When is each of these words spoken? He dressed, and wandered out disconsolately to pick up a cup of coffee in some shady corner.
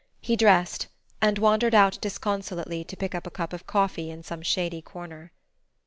He 0.19 0.35
dressed, 0.35 0.87
and 1.21 1.37
wandered 1.37 1.75
out 1.75 1.99
disconsolately 2.01 2.83
to 2.85 2.97
pick 2.97 3.13
up 3.13 3.27
a 3.27 3.29
cup 3.29 3.53
of 3.53 3.67
coffee 3.67 4.09
in 4.09 4.23
some 4.23 4.41
shady 4.41 4.81
corner. 4.81 5.31